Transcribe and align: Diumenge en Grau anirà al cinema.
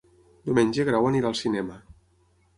Diumenge 0.49 0.81
en 0.85 0.87
Grau 0.89 1.11
anirà 1.11 1.31
al 1.31 1.39
cinema. 1.43 1.79